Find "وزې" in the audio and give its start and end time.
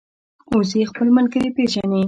0.57-0.81